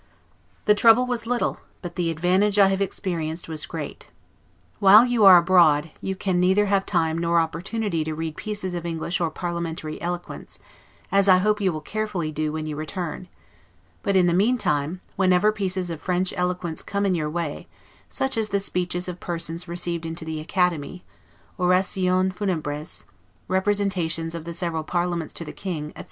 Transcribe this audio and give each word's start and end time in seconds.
The 0.65 0.73
trouble 0.73 1.05
was 1.05 1.27
little, 1.27 1.59
but 1.83 1.95
the 1.95 2.09
advantage 2.09 2.57
I 2.57 2.69
have 2.69 2.81
experienced 2.81 3.47
was 3.47 3.67
great. 3.67 4.09
While 4.79 5.05
you 5.05 5.25
are 5.25 5.37
abroad, 5.37 5.91
you 6.01 6.15
can 6.15 6.39
neither 6.39 6.65
have 6.65 6.87
time 6.87 7.19
nor 7.19 7.39
opportunity 7.39 8.03
to 8.05 8.15
read 8.15 8.35
pieces 8.35 8.73
of 8.73 8.83
English 8.83 9.21
or 9.21 9.29
parliamentary 9.29 10.01
eloquence, 10.01 10.57
as 11.11 11.27
I 11.27 11.37
hope 11.37 11.61
you 11.61 11.71
will 11.71 11.81
carefully 11.81 12.31
do 12.31 12.51
when 12.51 12.65
you 12.65 12.75
return; 12.75 13.27
but, 14.01 14.15
in 14.15 14.25
the 14.25 14.33
meantime, 14.33 15.01
whenever 15.17 15.51
pieces 15.51 15.91
of 15.91 16.01
French 16.01 16.33
eloquence 16.35 16.81
come 16.81 17.05
in 17.05 17.13
your 17.13 17.29
way, 17.29 17.67
such 18.09 18.37
as 18.37 18.49
the 18.49 18.59
speeches 18.59 19.07
of 19.07 19.19
persons 19.19 19.67
received 19.67 20.07
into 20.07 20.25
the 20.25 20.39
Academy, 20.39 21.05
'orasions 21.59 22.33
funebres', 22.33 23.03
representations 23.47 24.33
of 24.33 24.45
the 24.45 24.53
several 24.55 24.83
parliaments 24.83 25.31
to 25.31 25.45
the 25.45 25.53
King, 25.53 25.89
etc. 25.91 25.99